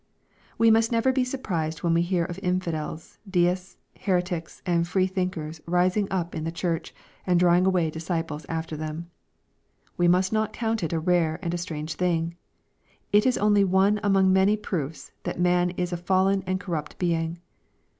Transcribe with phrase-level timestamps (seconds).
[0.57, 5.61] We must never be surprised when we hear of infidels, deists, heretics and free thinkers
[5.67, 6.91] rising up in the Church,
[7.27, 9.11] and drawing away disciples after them.
[9.97, 12.35] We must not count it a rare and a strange thing.
[13.11, 17.37] It is only one among many proofs that man is a fallen and corrupt being.